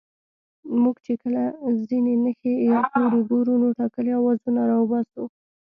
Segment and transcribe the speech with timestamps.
[0.81, 1.43] موږ چې کله
[1.87, 5.23] ځينې نښې يا توري گورو نو ټاکلي آوازونه راوباسو